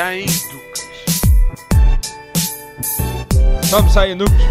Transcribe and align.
Sem 0.00 0.24
duques. 0.24 1.04
Só 3.68 3.82
me 3.82 3.90
saem 3.90 4.16
duques. 4.16 4.42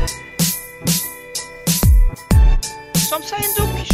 Só 2.95 3.17
me 3.17 3.25
saem 3.25 3.53
duques. 3.55 3.89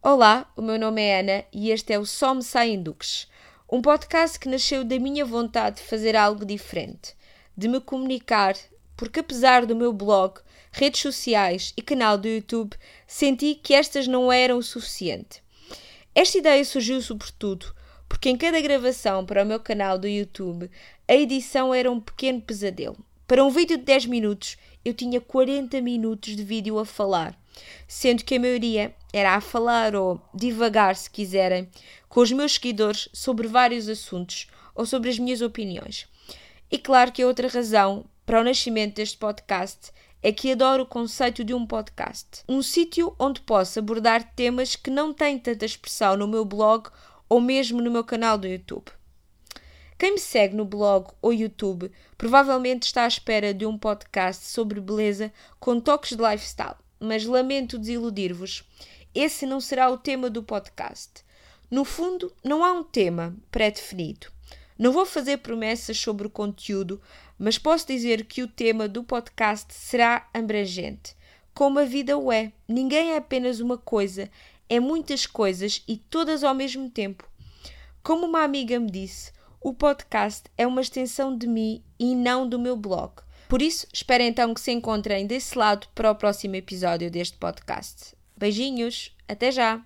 Olá, 0.00 0.46
o 0.56 0.62
meu 0.62 0.78
nome 0.78 1.02
é 1.02 1.18
Ana 1.18 1.44
e 1.52 1.72
este 1.72 1.92
é 1.92 1.98
o 1.98 2.06
Só 2.06 2.32
Me 2.32 2.44
Saem 2.44 2.80
Duques, 2.80 3.26
um 3.68 3.82
podcast 3.82 4.38
que 4.38 4.48
nasceu 4.48 4.84
da 4.84 4.96
minha 5.00 5.24
vontade 5.24 5.78
de 5.78 5.82
fazer 5.82 6.14
algo 6.14 6.44
diferente, 6.44 7.16
de 7.56 7.66
me 7.66 7.80
comunicar, 7.80 8.54
porque 8.96 9.18
apesar 9.18 9.66
do 9.66 9.74
meu 9.74 9.92
blog, 9.92 10.38
redes 10.74 11.02
sociais 11.02 11.72
e 11.76 11.82
canal 11.82 12.18
do 12.18 12.26
YouTube, 12.26 12.76
senti 13.06 13.54
que 13.54 13.72
estas 13.72 14.08
não 14.08 14.32
eram 14.32 14.58
o 14.58 14.62
suficiente. 14.62 15.40
Esta 16.12 16.38
ideia 16.38 16.64
surgiu 16.64 17.00
sobretudo 17.00 17.72
porque 18.08 18.28
em 18.28 18.36
cada 18.36 18.60
gravação 18.60 19.24
para 19.24 19.44
o 19.44 19.46
meu 19.46 19.60
canal 19.60 19.98
do 19.98 20.08
YouTube, 20.08 20.68
a 21.08 21.14
edição 21.14 21.72
era 21.72 21.90
um 21.90 22.00
pequeno 22.00 22.40
pesadelo. 22.40 22.96
Para 23.26 23.44
um 23.44 23.50
vídeo 23.50 23.78
de 23.78 23.84
10 23.84 24.06
minutos, 24.06 24.56
eu 24.84 24.92
tinha 24.92 25.20
40 25.20 25.80
minutos 25.80 26.36
de 26.36 26.42
vídeo 26.42 26.78
a 26.78 26.84
falar, 26.84 27.38
sendo 27.86 28.24
que 28.24 28.34
a 28.34 28.40
maioria 28.40 28.94
era 29.12 29.34
a 29.34 29.40
falar 29.40 29.94
ou 29.94 30.20
divagar, 30.34 30.96
se 30.96 31.08
quiserem, 31.08 31.68
com 32.08 32.20
os 32.20 32.32
meus 32.32 32.54
seguidores 32.54 33.08
sobre 33.12 33.46
vários 33.46 33.88
assuntos 33.88 34.48
ou 34.74 34.84
sobre 34.84 35.08
as 35.08 35.18
minhas 35.18 35.40
opiniões. 35.40 36.06
E 36.70 36.78
claro 36.78 37.12
que 37.12 37.22
a 37.22 37.26
outra 37.26 37.48
razão 37.48 38.04
para 38.26 38.40
o 38.40 38.44
nascimento 38.44 38.96
deste 38.96 39.16
podcast 39.16 39.92
é 40.24 40.32
que 40.32 40.50
adoro 40.50 40.84
o 40.84 40.86
conceito 40.86 41.44
de 41.44 41.52
um 41.52 41.66
podcast. 41.66 42.42
Um 42.48 42.62
sítio 42.62 43.14
onde 43.18 43.42
posso 43.42 43.78
abordar 43.78 44.32
temas 44.34 44.74
que 44.74 44.88
não 44.88 45.12
têm 45.12 45.38
tanta 45.38 45.66
expressão 45.66 46.16
no 46.16 46.26
meu 46.26 46.46
blog 46.46 46.88
ou 47.28 47.42
mesmo 47.42 47.82
no 47.82 47.90
meu 47.90 48.02
canal 48.02 48.38
do 48.38 48.48
YouTube. 48.48 48.90
Quem 49.98 50.14
me 50.14 50.18
segue 50.18 50.56
no 50.56 50.64
blog 50.64 51.12
ou 51.20 51.30
YouTube 51.30 51.92
provavelmente 52.16 52.84
está 52.84 53.04
à 53.04 53.06
espera 53.06 53.52
de 53.52 53.66
um 53.66 53.76
podcast 53.76 54.46
sobre 54.46 54.80
beleza 54.80 55.30
com 55.60 55.78
toques 55.78 56.16
de 56.16 56.22
lifestyle, 56.22 56.76
mas 56.98 57.26
lamento 57.26 57.76
desiludir-vos. 57.76 58.64
Esse 59.14 59.44
não 59.44 59.60
será 59.60 59.90
o 59.90 59.98
tema 59.98 60.30
do 60.30 60.42
podcast. 60.42 61.22
No 61.70 61.84
fundo, 61.84 62.32
não 62.42 62.64
há 62.64 62.72
um 62.72 62.82
tema 62.82 63.36
pré-definido. 63.50 64.33
Não 64.78 64.92
vou 64.92 65.06
fazer 65.06 65.38
promessas 65.38 65.98
sobre 65.98 66.26
o 66.26 66.30
conteúdo, 66.30 67.00
mas 67.38 67.58
posso 67.58 67.86
dizer 67.86 68.24
que 68.24 68.42
o 68.42 68.48
tema 68.48 68.88
do 68.88 69.04
podcast 69.04 69.72
será 69.72 70.28
abrangente. 70.34 71.16
Como 71.54 71.78
a 71.78 71.84
vida 71.84 72.18
o 72.18 72.32
é. 72.32 72.52
Ninguém 72.66 73.12
é 73.12 73.16
apenas 73.16 73.60
uma 73.60 73.78
coisa, 73.78 74.28
é 74.68 74.80
muitas 74.80 75.26
coisas 75.26 75.82
e 75.86 75.96
todas 75.96 76.42
ao 76.42 76.54
mesmo 76.54 76.90
tempo. 76.90 77.28
Como 78.02 78.26
uma 78.26 78.42
amiga 78.42 78.78
me 78.80 78.90
disse, 78.90 79.32
o 79.60 79.72
podcast 79.72 80.42
é 80.58 80.66
uma 80.66 80.82
extensão 80.82 81.36
de 81.36 81.46
mim 81.46 81.82
e 81.98 82.14
não 82.14 82.46
do 82.46 82.58
meu 82.58 82.76
blog. 82.76 83.12
Por 83.48 83.62
isso, 83.62 83.86
espero 83.92 84.22
então 84.22 84.52
que 84.52 84.60
se 84.60 84.72
encontrem 84.72 85.26
desse 85.26 85.56
lado 85.56 85.86
para 85.94 86.10
o 86.10 86.14
próximo 86.14 86.56
episódio 86.56 87.10
deste 87.10 87.38
podcast. 87.38 88.14
Beijinhos, 88.36 89.16
até 89.28 89.50
já! 89.50 89.82